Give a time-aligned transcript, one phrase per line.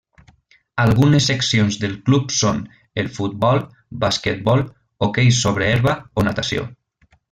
[0.83, 2.63] Algunes seccions del club són
[3.03, 3.63] el futbol,
[4.07, 4.67] basquetbol,
[5.11, 6.71] hoquei sobre herba o natació.